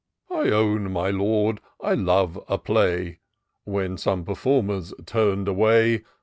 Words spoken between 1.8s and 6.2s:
love a play— When some performer's turn'd away.